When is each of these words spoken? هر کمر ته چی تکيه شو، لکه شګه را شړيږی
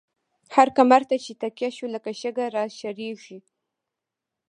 هر 0.55 0.67
کمر 0.77 1.01
ته 1.09 1.15
چی 1.23 1.33
تکيه 1.41 1.69
شو، 1.75 1.85
لکه 1.95 2.11
شګه 2.21 2.45
را 2.55 2.63
شړيږی 2.79 3.39